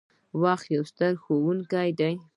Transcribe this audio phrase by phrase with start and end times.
[0.41, 2.13] •وخت یو ستر ښوونکی دی.